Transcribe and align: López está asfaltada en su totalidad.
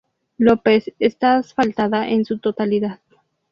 López 0.39 0.91
está 0.97 1.35
asfaltada 1.35 2.09
en 2.09 2.25
su 2.25 2.39
totalidad. 2.39 3.01